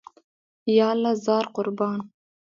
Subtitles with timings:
[0.77, 1.99] یاله زار، قربان.